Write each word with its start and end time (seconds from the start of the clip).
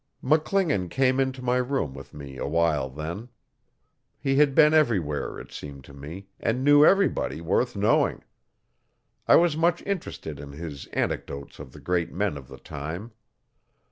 McClingan 0.23 0.89
came 0.89 1.19
into 1.19 1.43
my 1.43 1.57
room 1.57 1.93
with 1.93 2.11
me 2.11 2.35
awhile 2.39 2.89
then. 2.89 3.29
He 4.19 4.37
had 4.37 4.55
been 4.55 4.73
everywhere, 4.73 5.37
it 5.37 5.51
seemed 5.51 5.83
to 5.83 5.93
me, 5.93 6.25
and 6.39 6.63
knew 6.63 6.83
everybody 6.83 7.39
worth 7.39 7.75
knowing. 7.75 8.23
I 9.27 9.35
was 9.35 9.55
much 9.55 9.83
interested 9.83 10.39
in 10.39 10.53
his 10.53 10.87
anecdotes 10.87 11.59
of 11.59 11.71
the 11.71 11.79
great 11.79 12.11
men 12.11 12.35
of 12.35 12.47
the 12.47 12.57
time. 12.57 13.11